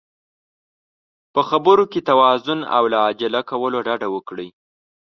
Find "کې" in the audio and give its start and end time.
1.91-2.05